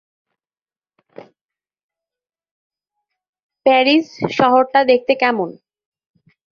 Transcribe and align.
Paris 3.65 4.07
শহরটা 4.37 4.79
দেখতে 4.91 5.13
কেমন? 5.21 5.49